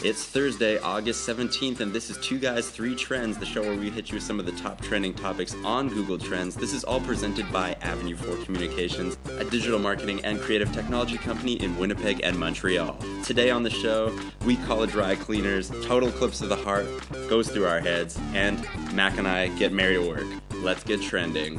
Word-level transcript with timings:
It's 0.00 0.24
Thursday, 0.24 0.78
August 0.78 1.28
17th, 1.28 1.80
and 1.80 1.92
this 1.92 2.08
is 2.08 2.16
Two 2.18 2.38
Guys, 2.38 2.70
Three 2.70 2.94
Trends, 2.94 3.36
the 3.36 3.44
show 3.44 3.62
where 3.62 3.74
we 3.74 3.90
hit 3.90 4.10
you 4.10 4.14
with 4.14 4.22
some 4.22 4.38
of 4.38 4.46
the 4.46 4.52
top 4.52 4.80
trending 4.80 5.12
topics 5.12 5.56
on 5.64 5.88
Google 5.88 6.16
Trends. 6.16 6.54
This 6.54 6.72
is 6.72 6.84
all 6.84 7.00
presented 7.00 7.50
by 7.50 7.72
Avenue 7.80 8.14
4 8.14 8.44
Communications, 8.44 9.18
a 9.38 9.44
digital 9.44 9.80
marketing 9.80 10.24
and 10.24 10.40
creative 10.40 10.72
technology 10.72 11.18
company 11.18 11.54
in 11.54 11.76
Winnipeg 11.76 12.20
and 12.22 12.38
Montreal. 12.38 12.96
Today 13.24 13.50
on 13.50 13.64
the 13.64 13.70
show, 13.70 14.16
we 14.46 14.54
call 14.58 14.84
it 14.84 14.90
dry 14.90 15.16
cleaners, 15.16 15.68
Total 15.84 16.08
Eclipse 16.10 16.42
of 16.42 16.48
the 16.48 16.56
Heart 16.56 16.86
goes 17.28 17.48
through 17.48 17.66
our 17.66 17.80
heads, 17.80 18.20
and 18.34 18.64
Mac 18.94 19.18
and 19.18 19.26
I 19.26 19.48
get 19.48 19.72
married 19.72 20.00
at 20.00 20.08
work. 20.08 20.26
Let's 20.62 20.84
get 20.84 21.02
trending. 21.02 21.58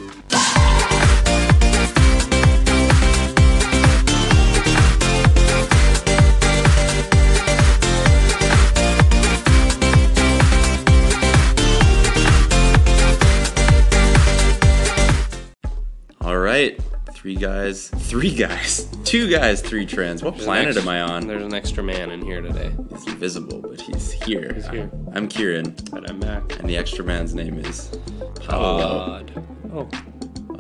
Three 17.22 17.36
guys, 17.36 17.90
three 17.90 18.34
guys, 18.34 18.88
two 19.04 19.30
guys, 19.30 19.62
three 19.62 19.86
trends. 19.86 20.23
What 20.23 20.36
There's 20.36 20.46
planet 20.46 20.68
extra- 20.78 20.84
am 20.84 20.90
I 20.90 21.02
on? 21.02 21.28
There's 21.28 21.44
an 21.44 21.54
extra 21.54 21.84
man 21.84 22.12
in 22.12 22.22
here 22.22 22.42
today. 22.42 22.72
He's 22.92 23.08
invisible, 23.08 23.62
but 23.62 23.82
he's 23.82 24.12
here. 24.12 24.52
He's 24.54 24.68
here. 24.68 24.90
I'm 25.14 25.28
Kieran, 25.28 25.76
But 25.92 26.09
I'm 26.09 26.20
Mac. 26.20 26.58
and 26.59 26.70
the 26.70 26.78
extra 26.78 27.04
man's 27.04 27.34
name 27.36 27.59
is 27.59 27.90
Todd. 28.36 29.32
Oh, 29.73 29.90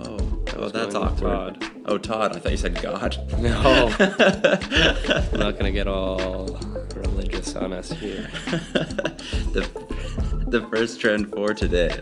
Oh, 0.01 0.17
well, 0.57 0.69
that's 0.69 0.95
awkward. 0.95 1.59
Todd. 1.61 1.71
Oh, 1.85 1.97
Todd. 1.97 2.35
I 2.35 2.39
thought 2.39 2.51
you 2.51 2.57
said 2.57 2.81
God. 2.81 3.17
no. 3.39 3.93
I'm 3.99 5.39
not 5.39 5.57
gonna 5.57 5.71
get 5.71 5.87
all 5.87 6.59
religious 6.95 7.55
on 7.55 7.73
us 7.73 7.91
here. 7.91 8.29
the, 9.53 9.69
the 10.47 10.65
first 10.69 10.99
trend 11.01 11.29
for 11.31 11.53
today. 11.53 12.01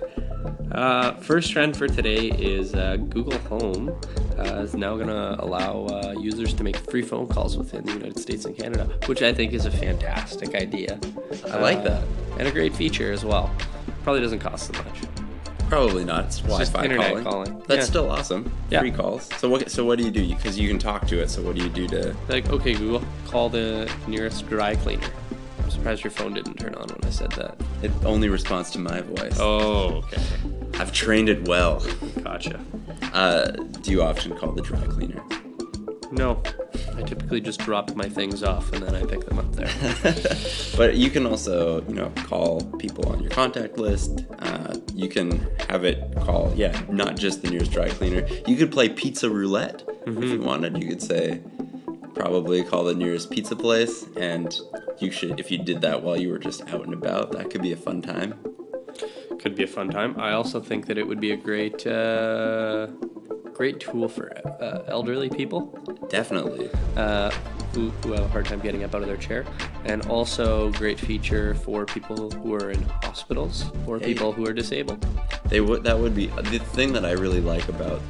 Uh, 0.71 1.13
first 1.15 1.51
trend 1.51 1.75
for 1.75 1.87
today 1.87 2.27
is 2.29 2.73
uh, 2.75 2.97
Google 2.97 3.37
Home 3.39 3.99
uh, 4.37 4.61
is 4.61 4.73
now 4.75 4.95
going 4.95 5.07
to 5.07 5.35
allow 5.43 5.85
uh, 5.85 6.13
users 6.19 6.53
to 6.53 6.63
make 6.63 6.77
free 6.77 7.01
phone 7.01 7.27
calls 7.27 7.57
within 7.57 7.83
the 7.85 7.93
United 7.93 8.19
States 8.19 8.45
and 8.45 8.55
Canada, 8.57 8.85
which 9.07 9.21
I 9.21 9.33
think 9.33 9.53
is 9.53 9.65
a 9.65 9.71
fantastic 9.71 10.55
idea. 10.55 10.99
I 11.51 11.59
like 11.59 11.79
Uh, 11.79 11.83
that. 11.83 12.03
And 12.39 12.47
a 12.47 12.51
great 12.51 12.75
feature 12.75 13.11
as 13.11 13.25
well. 13.25 13.49
Probably 14.03 14.21
doesn't 14.21 14.39
cost 14.39 14.71
them 14.71 14.85
much. 14.85 15.01
Probably 15.69 16.05
not. 16.05 16.25
It's 16.25 16.39
Wi-Fi 16.39 16.63
just 16.63 16.75
internet 16.83 17.09
calling. 17.09 17.23
calling. 17.23 17.63
That's 17.67 17.79
Yeah. 17.85 17.89
still 17.89 18.09
awesome. 18.09 18.51
Yeah. 18.69 18.79
Free 18.79 18.91
calls. 18.91 19.27
So 19.37 19.49
what? 19.49 19.69
So 19.69 19.83
what 19.83 19.97
do 19.97 20.05
you 20.05 20.11
do? 20.11 20.25
Because 20.25 20.57
you 20.57 20.67
can 20.69 20.79
talk 20.79 21.07
to 21.07 21.19
it. 21.21 21.29
So 21.29 21.41
what 21.41 21.55
do 21.57 21.63
you 21.63 21.69
do 21.69 21.87
to? 21.89 22.15
Like, 22.29 22.49
okay, 22.49 22.73
Google, 22.73 23.03
call 23.27 23.49
the 23.49 23.91
nearest 24.07 24.47
dry 24.47 24.75
cleaner. 24.75 25.07
I'm 25.61 25.69
surprised 25.69 26.05
your 26.05 26.11
phone 26.11 26.33
didn't 26.33 26.53
turn 26.55 26.73
on 26.75 26.87
when 26.87 26.99
I 27.03 27.09
said 27.09 27.31
that. 27.33 27.57
It 27.83 27.91
only 28.05 28.29
responds 28.29 28.71
to 28.71 28.79
my 28.79 29.01
voice. 29.01 29.37
Oh, 29.41 30.03
okay. 30.05 30.21
I've 30.79 30.91
trained 30.91 31.29
it 31.29 31.47
well. 31.47 31.85
Gotcha. 32.23 32.59
Uh, 33.13 33.51
do 33.51 33.91
you 33.91 34.03
often 34.03 34.35
call 34.37 34.51
the 34.51 34.61
dry 34.61 34.79
cleaner? 34.85 35.23
No, 36.11 36.41
I 36.95 37.01
typically 37.01 37.41
just 37.41 37.59
drop 37.59 37.95
my 37.95 38.07
things 38.07 38.41
off 38.41 38.71
and 38.71 38.81
then 38.81 38.95
I 38.95 39.03
pick 39.03 39.25
them 39.25 39.39
up 39.39 39.51
there. 39.53 39.69
but 40.77 40.95
you 40.95 41.09
can 41.09 41.25
also, 41.25 41.83
you 41.87 41.95
know, 41.95 42.09
call 42.23 42.61
people 42.79 43.09
on 43.11 43.21
your 43.21 43.29
contact 43.31 43.77
list. 43.77 44.23
Uh, 44.39 44.75
you 44.93 45.09
can 45.09 45.47
have 45.69 45.83
it 45.83 46.15
call, 46.21 46.53
yeah, 46.55 46.79
not 46.89 47.17
just 47.17 47.41
the 47.41 47.49
nearest 47.49 47.71
dry 47.71 47.89
cleaner. 47.89 48.25
You 48.47 48.55
could 48.55 48.71
play 48.71 48.87
pizza 48.87 49.29
roulette 49.29 49.83
if 50.05 50.23
you 50.23 50.41
wanted. 50.41 50.81
You 50.81 50.87
could 50.87 51.01
say, 51.01 51.41
probably 52.15 52.63
call 52.63 52.83
the 52.83 52.95
nearest 52.95 53.29
pizza 53.29 53.55
place, 53.55 54.05
and 54.15 54.59
you 54.99 55.11
should, 55.11 55.39
if 55.39 55.51
you 55.51 55.57
did 55.57 55.81
that 55.81 56.01
while 56.01 56.17
you 56.17 56.29
were 56.29 56.39
just 56.39 56.61
out 56.69 56.85
and 56.85 56.93
about, 56.93 57.31
that 57.33 57.49
could 57.49 57.61
be 57.61 57.73
a 57.73 57.77
fun 57.77 58.01
time. 58.01 58.33
Could 59.39 59.55
be 59.55 59.63
a 59.63 59.67
fun 59.67 59.89
time. 59.89 60.19
I 60.19 60.33
also 60.33 60.59
think 60.59 60.87
that 60.87 60.97
it 60.97 61.07
would 61.07 61.19
be 61.19 61.31
a 61.31 61.37
great, 61.37 61.85
uh, 61.87 62.87
great 63.53 63.79
tool 63.79 64.09
for 64.09 64.35
uh, 64.61 64.83
elderly 64.87 65.29
people 65.29 65.77
Definitely. 66.09 66.69
uh, 66.95 67.31
who, 67.73 67.89
who 68.03 68.13
have 68.13 68.23
a 68.25 68.27
hard 68.29 68.45
time 68.45 68.59
getting 68.59 68.83
up 68.83 68.95
out 68.95 69.01
of 69.01 69.07
their 69.07 69.17
chair, 69.17 69.45
and 69.85 70.05
also 70.07 70.71
great 70.73 70.99
feature 70.99 71.53
for 71.55 71.85
people 71.85 72.31
who 72.31 72.53
are 72.55 72.71
in 72.71 72.81
hospitals 73.03 73.71
or 73.85 73.99
people 73.99 74.31
who 74.31 74.47
are 74.47 74.53
disabled. 74.53 75.05
They 75.45 75.61
would 75.61 75.83
that 75.83 75.97
would 75.97 76.15
be 76.15 76.27
the 76.27 76.59
thing 76.59 76.91
that 76.93 77.05
I 77.05 77.11
really 77.11 77.41
like 77.41 77.69
about 77.69 78.01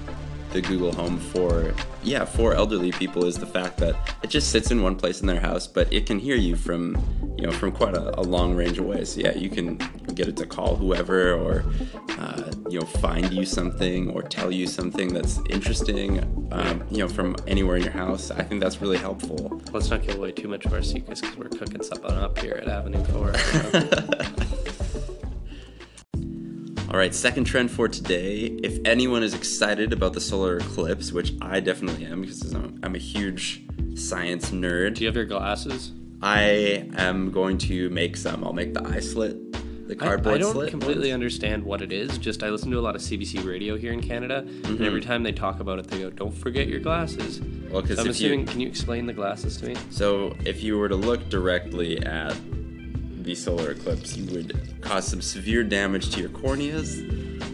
the 0.51 0.61
Google 0.61 0.93
Home 0.93 1.19
for 1.19 1.73
yeah 2.03 2.25
for 2.25 2.53
elderly 2.53 2.91
people 2.91 3.25
is 3.25 3.37
the 3.37 3.45
fact 3.45 3.77
that 3.77 3.95
it 4.23 4.29
just 4.29 4.49
sits 4.49 4.71
in 4.71 4.81
one 4.81 4.95
place 4.95 5.21
in 5.21 5.27
their 5.27 5.39
house, 5.39 5.67
but 5.67 5.91
it 5.91 6.05
can 6.05 6.19
hear 6.19 6.35
you 6.35 6.55
from 6.55 6.97
you 7.37 7.45
know 7.45 7.51
from 7.51 7.71
quite 7.71 7.95
a, 7.95 8.19
a 8.19 8.23
long 8.23 8.55
range 8.55 8.77
away. 8.77 9.05
So 9.05 9.21
yeah, 9.21 9.35
you 9.35 9.49
can 9.49 9.77
get 10.13 10.27
it 10.27 10.37
to 10.37 10.45
call 10.45 10.75
whoever 10.75 11.33
or 11.33 11.65
uh, 12.17 12.51
you 12.69 12.79
know 12.79 12.85
find 12.85 13.31
you 13.31 13.45
something 13.45 14.09
or 14.11 14.23
tell 14.23 14.51
you 14.51 14.67
something 14.67 15.13
that's 15.13 15.39
interesting 15.49 16.47
um, 16.51 16.83
you 16.89 16.99
know 16.99 17.07
from 17.07 17.35
anywhere 17.47 17.77
in 17.77 17.83
your 17.83 17.91
house. 17.91 18.31
I 18.31 18.43
think 18.43 18.61
that's 18.61 18.81
really 18.81 18.97
helpful. 18.97 19.61
Let's 19.71 19.89
not 19.89 20.01
give 20.03 20.15
away 20.15 20.31
too 20.31 20.47
much 20.47 20.65
of 20.65 20.73
our 20.73 20.81
secrets 20.81 21.21
because 21.21 21.37
we're 21.37 21.49
cooking 21.49 21.83
something 21.83 22.11
up 22.11 22.37
here 22.39 22.59
at 22.61 22.67
Avenue 22.67 23.03
4. 23.05 23.33
All 26.89 26.97
right, 26.97 27.13
second 27.13 27.43
trend 27.43 27.69
for 27.69 27.89
today. 27.89 28.45
If 28.63 28.79
anyone 28.85 29.21
is 29.21 29.33
excited 29.33 29.91
about 29.91 30.13
the 30.13 30.21
solar 30.21 30.57
eclipse, 30.57 31.11
which 31.11 31.33
I 31.41 31.59
definitely 31.59 32.05
am 32.05 32.21
because 32.21 32.53
I'm, 32.53 32.79
I'm 32.81 32.95
a 32.95 32.99
huge 32.99 33.65
science 33.95 34.51
nerd, 34.51 34.95
Do 34.95 35.01
you 35.03 35.07
have 35.07 35.15
your 35.15 35.25
glasses? 35.25 35.91
I 36.21 36.87
am 36.95 37.29
going 37.29 37.57
to 37.59 37.89
make 37.89 38.15
some. 38.15 38.41
I'll 38.43 38.53
make 38.53 38.73
the 38.73 38.87
eye 38.87 39.01
slit, 39.01 39.51
the 39.89 39.95
I, 39.95 39.97
cardboard 39.97 40.35
I 40.35 40.37
don't 40.37 40.53
slit. 40.53 40.69
completely 40.69 41.09
ones. 41.09 41.13
understand 41.15 41.63
what 41.63 41.81
it 41.81 41.91
is. 41.91 42.17
Just 42.19 42.41
I 42.41 42.49
listen 42.49 42.71
to 42.71 42.79
a 42.79 42.81
lot 42.81 42.95
of 42.95 43.01
CBC 43.01 43.45
radio 43.45 43.75
here 43.75 43.91
in 43.91 44.01
Canada, 44.01 44.37
and 44.37 44.81
every 44.81 45.01
mm-hmm. 45.01 45.09
time 45.09 45.23
they 45.23 45.33
talk 45.33 45.59
about 45.59 45.79
it, 45.79 45.87
they 45.89 45.99
go, 45.99 46.09
"Don't 46.09 46.33
forget 46.33 46.67
your 46.67 46.79
glasses." 46.79 47.41
Well, 47.69 47.81
because 47.81 47.97
So 47.97 48.03
I'm 48.05 48.09
assuming. 48.09 48.39
you 48.39 48.45
Can 48.45 48.61
you 48.61 48.67
explain 48.67 49.05
the 49.05 49.13
glasses 49.13 49.57
to 49.57 49.67
me? 49.67 49.75
so 49.89 50.33
if 50.45 50.63
you 50.63 50.77
were 50.77 50.87
to 50.87 50.95
look 50.95 51.27
directly 51.27 51.99
at 52.03 52.33
the 53.27 53.35
solar 53.35 53.71
eclipse, 53.71 54.15
you 54.15 54.25
would 54.33 54.57
cause 54.79 55.05
some 55.05 55.21
severe 55.21 55.61
damage 55.61 56.11
to 56.11 56.21
your 56.21 56.29
corneas. 56.29 57.03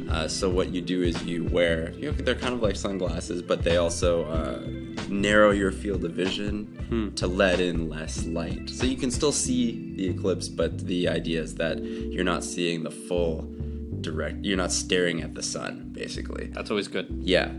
Uh, 0.07 0.27
so 0.27 0.47
what 0.47 0.69
you 0.69 0.81
do 0.81 1.01
is 1.01 1.23
you 1.23 1.45
wear, 1.45 1.91
you 1.93 2.11
know, 2.11 2.11
they're 2.11 2.35
kind 2.35 2.53
of 2.53 2.61
like 2.61 2.75
sunglasses, 2.75 3.41
but 3.41 3.63
they 3.63 3.77
also 3.77 4.23
uh, 4.25 4.61
narrow 5.09 5.49
your 5.49 5.71
field 5.71 6.05
of 6.05 6.11
vision 6.11 7.11
to 7.15 7.25
let 7.25 7.59
in 7.59 7.89
less 7.89 8.23
light. 8.27 8.69
So 8.69 8.85
you 8.85 8.95
can 8.97 9.09
still 9.09 9.31
see 9.31 9.95
the 9.95 10.09
eclipse, 10.09 10.47
but 10.47 10.85
the 10.85 11.07
idea 11.07 11.41
is 11.41 11.55
that 11.55 11.81
you're 11.81 12.23
not 12.23 12.43
seeing 12.43 12.83
the 12.83 12.91
full 12.91 13.51
direct. 14.01 14.45
You're 14.45 14.57
not 14.57 14.71
staring 14.71 15.23
at 15.23 15.33
the 15.33 15.41
sun, 15.41 15.89
basically. 15.91 16.51
That's 16.53 16.69
always 16.69 16.87
good. 16.87 17.07
Yeah. 17.19 17.51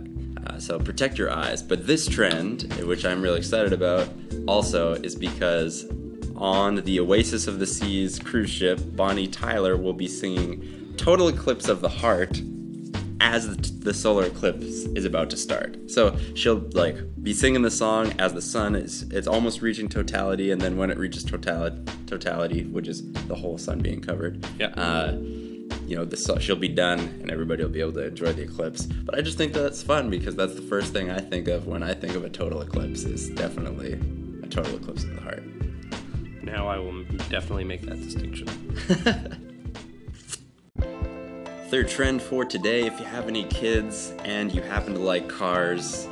Uh, 0.47 0.61
so 0.61 0.79
protect 0.79 1.19
your 1.19 1.33
eyes. 1.33 1.65
But 1.65 1.89
this 1.89 2.07
trend, 2.07 2.73
which 2.85 3.05
I'm 3.05 3.23
really 3.23 3.39
excited 3.39 3.73
about, 3.73 4.09
also 4.47 4.93
is 4.93 5.17
because 5.17 5.85
on 6.37 6.77
the 6.77 7.01
Oasis 7.01 7.47
of 7.47 7.59
the 7.59 7.67
Seas 7.67 8.19
cruise 8.19 8.51
ship, 8.51 8.81
Bonnie 8.97 9.29
Tyler 9.29 9.77
will 9.77 9.93
be 9.93 10.09
singing 10.09 10.95
Total 10.97 11.29
Eclipse 11.29 11.69
of 11.69 11.81
the 11.81 11.89
Heart 11.89 12.41
as 13.21 13.57
the, 13.57 13.95
solar 13.95 14.25
eclipse 14.27 14.65
is 14.95 15.05
about 15.05 15.31
to 15.31 15.37
start. 15.37 15.91
So 15.91 16.17
she'll 16.35 16.59
like 16.73 16.97
be 17.23 17.33
singing 17.33 17.63
the 17.63 17.71
song 17.71 18.13
as 18.19 18.35
the 18.35 18.43
sun 18.43 18.75
is 18.75 19.03
it's 19.11 19.27
almost 19.27 19.63
reaching 19.63 19.89
totality, 19.89 20.51
and 20.51 20.61
then 20.61 20.77
when 20.77 20.91
it 20.91 20.99
reaches 20.99 21.25
totality, 21.25 21.79
totality, 22.07 22.65
which 22.65 22.87
is 22.87 23.11
the 23.13 23.35
whole 23.35 23.57
sun 23.57 23.79
being 23.81 24.01
covered, 24.01 24.45
Yeah. 24.59 24.67
uh, 24.77 25.13
you 25.87 25.97
know, 25.97 26.05
the, 26.05 26.39
she'll 26.41 26.57
be 26.57 26.69
done 26.69 26.99
and 26.99 27.31
everybody 27.31 27.63
will 27.63 27.71
be 27.71 27.81
able 27.81 27.93
to 27.93 28.07
enjoy 28.07 28.33
the 28.33 28.43
eclipse. 28.43 28.85
But 28.87 29.17
I 29.19 29.23
just 29.23 29.39
think 29.39 29.53
that's 29.53 29.83
fun 29.83 30.11
because 30.11 30.35
that's 30.35 30.55
the 30.55 30.63
first 30.63 30.93
thing 30.93 31.11
I 31.11 31.21
think 31.21 31.49
of 31.49 31.67
when 31.67 31.83
I 31.83 31.95
think 31.95 32.15
of 32.15 32.25
a 32.25 32.31
total 32.31 32.61
eclipse 32.61 33.05
is 33.05 33.31
definitely 33.31 33.95
a 34.43 34.47
total 34.47 34.77
eclipse 34.77 35.05
of 35.05 35.15
the 35.15 35.21
heart. 35.23 35.43
Now 36.45 36.69
I 36.69 36.79
will 36.79 37.05
definitely 37.31 37.65
make 37.65 37.83
that 37.83 38.01
distinction. 38.01 38.47
Third 41.69 41.89
trend 41.89 42.23
for 42.23 42.45
today 42.45 42.87
if 42.87 42.99
you 43.01 43.07
have 43.07 43.27
any 43.29 43.45
kids 43.45 44.13
and 44.25 44.55
you 44.55 44.63
happen 44.63 44.95
to 44.95 45.01
like 45.01 45.29
cars, 45.29 46.07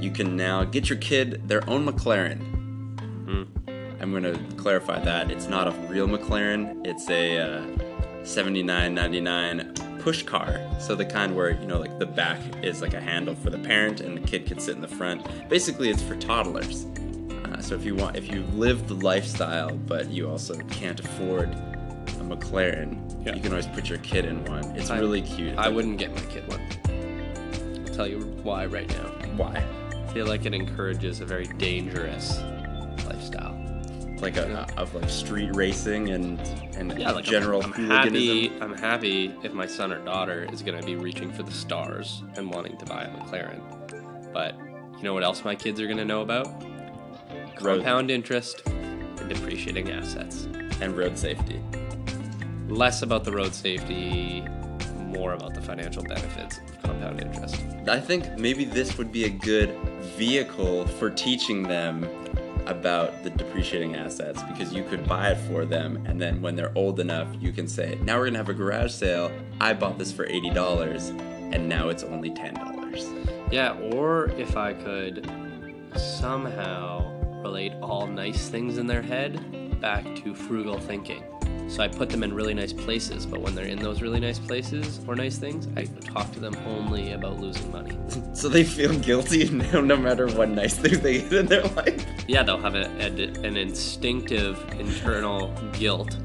you 0.00 0.10
can 0.10 0.36
now 0.36 0.64
get 0.64 0.90
your 0.90 0.98
kid 0.98 1.48
their 1.48 1.68
own 1.68 1.86
McLaren. 1.86 2.58
I'm 4.00 4.12
going 4.12 4.22
to 4.22 4.56
clarify 4.56 5.00
that. 5.00 5.30
It's 5.30 5.48
not 5.48 5.66
a 5.68 5.72
real 5.88 6.06
McLaren, 6.06 6.86
it's 6.86 7.10
a 7.10 7.38
uh, 7.38 7.60
79.99 8.22 10.00
push 10.00 10.22
car. 10.22 10.60
So 10.78 10.94
the 10.94 11.04
kind 11.04 11.34
where, 11.34 11.50
you 11.50 11.66
know, 11.66 11.78
like 11.78 11.98
the 11.98 12.06
back 12.06 12.40
is 12.62 12.80
like 12.80 12.94
a 12.94 13.00
handle 13.00 13.34
for 13.34 13.50
the 13.50 13.58
parent 13.58 14.00
and 14.00 14.16
the 14.16 14.20
kid 14.20 14.46
can 14.46 14.60
sit 14.60 14.76
in 14.76 14.80
the 14.80 14.88
front. 14.88 15.26
Basically, 15.48 15.90
it's 15.90 16.02
for 16.02 16.16
toddlers. 16.16 16.86
Uh, 17.58 17.62
so 17.62 17.74
if 17.74 17.84
you 17.84 17.94
want, 17.94 18.16
if 18.16 18.32
you 18.32 18.42
live 18.54 18.86
the 18.88 18.94
lifestyle, 18.94 19.74
but 19.76 20.08
you 20.10 20.30
also 20.30 20.54
can't 20.70 21.00
afford 21.00 21.50
a 21.52 22.22
McLaren, 22.22 23.26
Yeah. 23.26 23.34
you 23.34 23.40
can 23.42 23.50
always 23.52 23.66
put 23.66 23.88
your 23.88 23.98
kid 23.98 24.24
in 24.24 24.44
one. 24.44 24.64
It's 24.76 24.90
I- 24.90 24.98
really 24.98 25.22
cute. 25.22 25.56
I 25.58 25.68
wouldn't 25.68 25.98
get 25.98 26.14
my 26.14 26.20
kid 26.22 26.46
one. 26.48 26.60
I'll 27.86 27.94
tell 27.94 28.06
you 28.06 28.20
why 28.42 28.66
right 28.66 28.88
now. 28.88 29.10
Why? 29.36 29.64
I 29.92 30.12
feel 30.12 30.26
like 30.26 30.46
it 30.46 30.54
encourages 30.54 31.20
a 31.20 31.24
very 31.26 31.46
dangerous 31.58 32.40
lifestyle. 33.06 33.54
like 34.20 34.36
a, 34.36 34.66
of 34.76 34.92
like 34.96 35.08
street 35.08 35.54
racing 35.54 36.08
and 36.10 36.40
and 36.76 36.98
Yeah, 36.98 37.12
like 37.12 37.24
general 37.24 37.62
I'm, 37.62 37.72
I'm 37.74 37.86
happy. 37.88 38.50
I'm 38.60 38.74
happy 38.76 39.32
if 39.44 39.52
my 39.52 39.66
son 39.66 39.92
or 39.92 40.04
daughter 40.04 40.48
is 40.52 40.60
going 40.60 40.76
to 40.76 40.84
be 40.84 40.96
reaching 40.96 41.30
for 41.32 41.44
the 41.44 41.52
stars 41.52 42.24
and 42.36 42.50
wanting 42.50 42.76
to 42.78 42.84
buy 42.86 43.04
a 43.04 43.10
McLaren. 43.10 43.60
But 44.32 44.56
you 44.96 45.04
know 45.04 45.14
what 45.14 45.22
else 45.22 45.44
my 45.44 45.54
kids 45.54 45.80
are 45.80 45.86
going 45.86 45.98
to 45.98 46.04
know 46.04 46.22
about? 46.22 46.48
Road- 47.60 47.78
Compound 47.78 48.10
interest 48.10 48.62
and 48.66 49.28
depreciating 49.28 49.90
assets. 49.90 50.46
and 50.80 50.96
road 50.96 51.18
safety. 51.18 51.60
Less 52.68 53.02
about 53.02 53.24
the 53.24 53.32
road 53.32 53.52
safety, 53.54 54.44
more 54.98 55.32
about 55.32 55.54
the 55.54 55.60
financial 55.60 56.02
benefits 56.04 56.58
of 56.58 56.82
compound 56.82 57.20
interest. 57.20 57.56
I 57.88 57.98
think 57.98 58.36
maybe 58.38 58.64
this 58.64 58.96
would 58.98 59.10
be 59.10 59.24
a 59.24 59.28
good 59.30 59.70
vehicle 60.16 60.86
for 60.86 61.10
teaching 61.10 61.62
them 61.64 62.06
about 62.66 63.24
the 63.24 63.30
depreciating 63.30 63.96
assets 63.96 64.42
because 64.52 64.72
you 64.74 64.84
could 64.84 65.08
buy 65.08 65.30
it 65.30 65.38
for 65.48 65.64
them 65.64 66.04
and 66.06 66.20
then 66.20 66.42
when 66.42 66.54
they're 66.54 66.72
old 66.76 67.00
enough 67.00 67.26
you 67.40 67.50
can 67.50 67.66
say 67.66 67.98
now 68.02 68.16
we're 68.16 68.24
going 68.24 68.34
to 68.34 68.38
have 68.38 68.50
a 68.50 68.52
garage 68.54 68.92
sale 68.92 69.32
i 69.58 69.72
bought 69.72 69.96
this 69.98 70.12
for 70.12 70.26
$80 70.26 71.18
and 71.54 71.66
now 71.66 71.88
it's 71.88 72.02
only 72.02 72.30
$10 72.30 73.50
Yeah, 73.50 73.72
or 73.94 74.26
if 74.36 74.54
I 74.54 74.74
could 74.74 75.26
somehow 75.96 77.10
relate 77.48 77.72
all 77.80 78.06
nice 78.06 78.50
things 78.50 78.76
in 78.76 78.86
their 78.86 79.00
head 79.00 79.80
back 79.80 80.04
to 80.16 80.34
frugal 80.34 80.78
thinking. 80.78 81.22
So 81.66 81.82
I 81.82 81.88
put 81.88 82.10
them 82.10 82.22
in 82.22 82.34
really 82.34 82.52
nice 82.52 82.74
places, 82.74 83.24
but 83.24 83.40
when 83.40 83.54
they're 83.54 83.64
in 83.64 83.78
those 83.78 84.02
really 84.02 84.20
nice 84.20 84.38
places 84.38 85.00
or 85.06 85.14
nice 85.14 85.38
things, 85.38 85.66
I 85.74 85.84
talk 86.12 86.30
to 86.32 86.40
them 86.40 86.54
only 86.66 87.12
about 87.12 87.38
losing 87.40 87.72
money. 87.72 87.96
so 88.34 88.50
they 88.50 88.64
feel 88.64 88.92
guilty 88.98 89.48
no, 89.72 89.80
no 89.80 89.96
matter 89.96 90.26
what 90.28 90.50
nice 90.50 90.74
things 90.76 91.00
they 91.00 91.22
get 91.22 91.32
in 91.32 91.46
their 91.46 91.62
life 91.62 92.04
Yeah, 92.26 92.42
they'll 92.42 92.60
have 92.60 92.74
a, 92.74 92.84
a- 93.00 93.46
an 93.46 93.56
instinctive 93.56 94.62
internal 94.78 95.50
guilt 95.72 96.18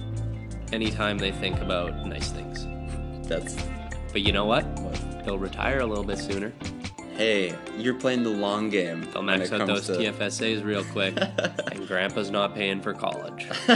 anytime 0.73 1.17
they 1.17 1.31
think 1.31 1.57
about 1.61 2.05
nice 2.05 2.31
things. 2.31 2.67
that's 3.29 3.55
But 4.11 4.21
you 4.23 4.33
know 4.33 4.45
what? 4.45 4.65
what 4.79 5.23
They'll 5.23 5.39
retire 5.39 5.79
a 5.79 5.85
little 5.85 6.03
bit 6.03 6.17
sooner. 6.17 6.51
Hey 7.15 7.55
you're 7.77 7.93
playing 7.93 8.23
the 8.23 8.29
long 8.29 8.69
game 8.69 9.07
They'll 9.13 9.21
max 9.23 9.51
out 9.51 9.67
those 9.67 9.87
to- 9.87 9.93
TFSAs 9.93 10.63
real 10.63 10.83
quick, 10.85 11.15
and 11.71 11.87
grandpa's 11.87 12.31
not 12.31 12.53
paying 12.55 12.81
for 12.81 12.93
college. 12.93 13.47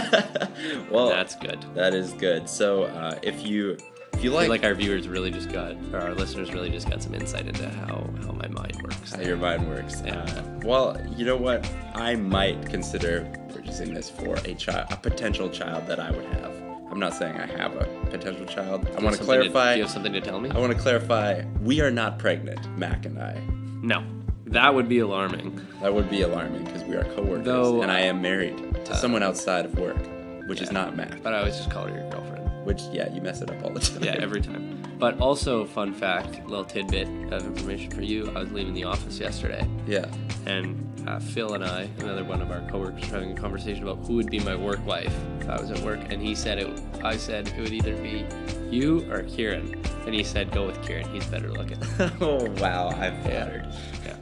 well 0.91 1.09
That's 1.09 1.35
good. 1.35 1.63
that 1.75 1.93
is 1.93 2.13
good 2.13 2.49
so 2.49 2.83
uh, 2.83 3.17
if 3.23 3.45
you 3.45 3.77
if 4.13 4.23
you 4.23 4.31
I 4.31 4.35
like, 4.35 4.43
feel 4.45 4.49
like 4.49 4.63
our 4.63 4.73
viewers 4.73 5.07
really 5.07 5.29
just 5.29 5.51
got, 5.51 5.73
or 5.93 5.99
our 5.99 6.15
listeners 6.15 6.51
really 6.51 6.71
just 6.71 6.89
got 6.89 7.03
some 7.03 7.13
insight 7.13 7.45
into 7.47 7.69
how, 7.69 8.09
how 8.25 8.31
my 8.31 8.47
mind 8.47 8.75
works. 8.81 9.13
how 9.13 9.21
your 9.21 9.37
mind 9.37 9.67
works. 9.67 10.01
Yeah. 10.03 10.21
Uh, 10.21 10.43
well, 10.63 10.99
you 11.15 11.23
know 11.23 11.35
what? 11.37 11.69
I 11.93 12.15
might 12.15 12.65
consider 12.65 13.31
purchasing 13.49 13.93
this 13.93 14.09
for 14.09 14.37
a 14.37 14.55
child, 14.55 14.87
a 14.91 14.95
potential 14.97 15.51
child 15.51 15.85
that 15.85 15.99
I 15.99 16.09
would 16.09 16.25
have. 16.25 16.51
I'm 16.97 17.01
not 17.01 17.13
saying 17.13 17.37
I 17.37 17.45
have 17.45 17.75
a 17.75 17.85
potential 18.09 18.47
child. 18.47 18.89
I 18.97 19.03
want 19.03 19.15
to 19.15 19.23
clarify. 19.23 19.73
do 19.73 19.77
you 19.77 19.83
have 19.83 19.93
something 19.93 20.13
to 20.13 20.19
tell 20.19 20.39
me? 20.39 20.49
I 20.49 20.57
want 20.57 20.73
to 20.73 20.79
clarify. 20.79 21.43
We 21.61 21.79
are 21.79 21.91
not 21.91 22.17
pregnant, 22.17 22.75
Mac 22.75 23.05
and 23.05 23.19
I. 23.19 23.39
No, 23.83 24.03
that 24.47 24.73
would 24.73 24.89
be 24.89 24.97
alarming. 24.97 25.61
That 25.83 25.93
would 25.93 26.09
be 26.09 26.23
alarming 26.23 26.65
because 26.65 26.83
we 26.85 26.95
are 26.95 27.03
coworkers, 27.13 27.45
Though, 27.45 27.83
and 27.83 27.91
I 27.91 27.99
am 27.99 28.19
married 28.19 28.57
to 28.85 28.93
uh, 28.93 28.95
someone 28.95 29.21
outside 29.21 29.65
of 29.65 29.77
work, 29.77 29.99
which 30.47 30.59
is 30.59 30.71
not 30.71 30.95
Mac. 30.97 31.21
But 31.21 31.35
I 31.35 31.37
always 31.41 31.57
just 31.57 31.69
call 31.69 31.85
her 31.85 31.93
your 31.93 32.09
girlfriend. 32.09 32.65
Which, 32.65 32.81
yeah, 32.91 33.13
you 33.13 33.21
mess 33.21 33.43
it 33.43 33.51
up 33.51 33.63
all 33.63 33.69
the 33.69 33.79
time. 33.79 34.03
Yeah, 34.03 34.13
every 34.13 34.41
time. 34.41 34.81
But 34.97 35.19
also, 35.19 35.65
fun 35.65 35.93
fact, 35.93 36.43
little 36.47 36.65
tidbit 36.65 37.07
of 37.31 37.45
information 37.45 37.91
for 37.91 38.01
you. 38.01 38.31
I 38.35 38.39
was 38.39 38.51
leaving 38.51 38.73
the 38.73 38.85
office 38.85 39.19
yesterday, 39.19 39.69
yeah. 39.85 40.07
and 40.47 40.83
uh, 41.07 41.19
Phil 41.19 41.53
and 41.53 41.63
I, 41.63 41.89
another 41.99 42.23
one 42.23 42.41
of 42.41 42.51
our 42.51 42.61
coworkers, 42.69 43.01
were 43.09 43.19
having 43.19 43.31
a 43.31 43.39
conversation 43.39 43.83
about 43.83 44.05
who 44.05 44.15
would 44.15 44.29
be 44.29 44.39
my 44.39 44.55
work 44.55 44.85
wife 44.85 45.13
if 45.39 45.49
I 45.49 45.59
was 45.59 45.71
at 45.71 45.79
work. 45.79 45.99
And 46.09 46.21
he 46.21 46.35
said 46.35 46.59
it. 46.59 46.81
I 47.03 47.15
said 47.15 47.47
it 47.47 47.59
would 47.59 47.73
either 47.73 47.95
be 47.95 48.25
you 48.69 49.09
or 49.11 49.23
Kieran. 49.23 49.81
And 50.05 50.13
he 50.13 50.23
said, 50.23 50.51
"Go 50.51 50.67
with 50.67 50.81
Kieran. 50.85 51.09
He's 51.13 51.25
better 51.25 51.51
looking." 51.51 51.77
oh 52.21 52.49
wow, 52.59 52.89
I'm 52.89 53.21
flattered. 53.23 53.67
Yeah. 54.05 54.17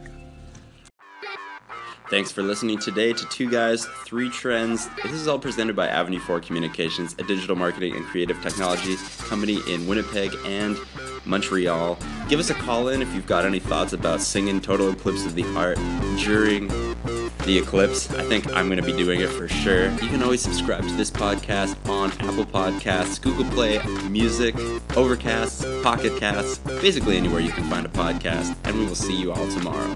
Thanks 2.07 2.31
for 2.31 2.43
listening 2.43 2.77
today 2.77 3.13
to 3.13 3.25
Two 3.29 3.49
Guys, 3.49 3.85
Three 4.05 4.29
Trends. 4.29 4.87
This 5.01 5.13
is 5.13 5.27
all 5.27 5.39
presented 5.39 5.75
by 5.75 5.87
Avenue 5.87 6.19
4 6.19 6.39
Communications, 6.39 7.15
a 7.17 7.23
digital 7.23 7.55
marketing 7.55 7.95
and 7.95 8.05
creative 8.05 8.39
technology 8.43 8.95
company 9.27 9.59
in 9.67 9.87
Winnipeg 9.87 10.35
and 10.45 10.77
Montreal. 11.25 11.97
Give 12.29 12.39
us 12.39 12.49
a 12.49 12.53
call 12.53 12.89
in 12.89 13.01
if 13.01 13.13
you've 13.13 13.27
got 13.27 13.45
any 13.45 13.59
thoughts 13.59 13.93
about 13.93 14.21
singing 14.21 14.61
Total 14.61 14.89
Eclipse 14.89 15.25
of 15.25 15.35
the 15.35 15.43
Heart 15.43 15.77
during 16.17 16.67
the 17.45 17.57
eclipse. 17.57 18.09
I 18.11 18.23
think 18.23 18.47
I'm 18.53 18.67
going 18.67 18.81
to 18.81 18.85
be 18.85 18.97
doing 18.97 19.21
it 19.21 19.29
for 19.29 19.47
sure. 19.47 19.91
You 19.91 20.09
can 20.09 20.23
always 20.23 20.41
subscribe 20.41 20.83
to 20.83 20.93
this 20.95 21.11
podcast 21.11 21.75
on 21.87 22.11
Apple 22.13 22.45
Podcasts, 22.45 23.21
Google 23.21 23.45
Play, 23.51 23.79
Music, 24.09 24.55
Overcast, 24.95 25.63
Pocket 25.83 26.17
Casts, 26.19 26.57
basically 26.81 27.17
anywhere 27.17 27.41
you 27.41 27.51
can 27.51 27.63
find 27.65 27.85
a 27.85 27.89
podcast. 27.89 28.55
And 28.63 28.79
we 28.79 28.85
will 28.85 28.95
see 28.95 29.15
you 29.15 29.31
all 29.31 29.47
tomorrow. 29.49 29.95